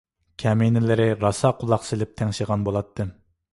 [0.43, 3.15] كەمىنىلىرى راسا قۇلاق سېلىپ تىڭشىغان بولاتتىم.